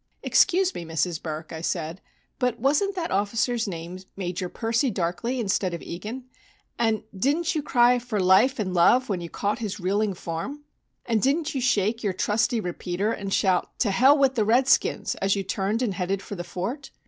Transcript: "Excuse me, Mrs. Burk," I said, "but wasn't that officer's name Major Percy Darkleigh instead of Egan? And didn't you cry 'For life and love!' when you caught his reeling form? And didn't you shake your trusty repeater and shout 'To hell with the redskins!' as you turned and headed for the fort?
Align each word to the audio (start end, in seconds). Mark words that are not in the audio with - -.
"Excuse 0.23 0.73
me, 0.73 0.83
Mrs. 0.83 1.21
Burk," 1.21 1.53
I 1.53 1.61
said, 1.61 2.01
"but 2.39 2.59
wasn't 2.59 2.95
that 2.95 3.11
officer's 3.11 3.67
name 3.67 3.99
Major 4.15 4.49
Percy 4.49 4.89
Darkleigh 4.89 5.39
instead 5.39 5.75
of 5.75 5.83
Egan? 5.83 6.25
And 6.79 7.03
didn't 7.15 7.53
you 7.53 7.61
cry 7.61 7.99
'For 7.99 8.19
life 8.19 8.57
and 8.57 8.73
love!' 8.73 9.09
when 9.09 9.21
you 9.21 9.29
caught 9.29 9.59
his 9.59 9.79
reeling 9.79 10.15
form? 10.15 10.63
And 11.05 11.21
didn't 11.21 11.53
you 11.53 11.61
shake 11.61 12.01
your 12.01 12.13
trusty 12.13 12.59
repeater 12.59 13.11
and 13.11 13.31
shout 13.31 13.77
'To 13.77 13.91
hell 13.91 14.17
with 14.17 14.33
the 14.33 14.43
redskins!' 14.43 15.13
as 15.21 15.35
you 15.35 15.43
turned 15.43 15.83
and 15.83 15.93
headed 15.93 16.23
for 16.23 16.33
the 16.33 16.43
fort? 16.43 16.89